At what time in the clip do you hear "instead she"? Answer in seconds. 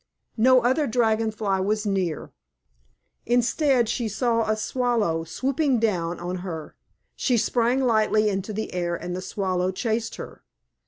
3.27-4.09